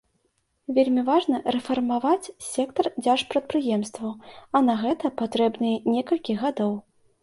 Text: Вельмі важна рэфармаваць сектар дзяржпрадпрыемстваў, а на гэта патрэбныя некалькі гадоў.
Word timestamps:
Вельмі 0.77 1.03
важна 1.09 1.41
рэфармаваць 1.57 2.31
сектар 2.47 2.91
дзяржпрадпрыемстваў, 3.05 4.11
а 4.57 4.67
на 4.73 4.81
гэта 4.85 5.17
патрэбныя 5.25 5.89
некалькі 5.97 6.43
гадоў. 6.47 6.79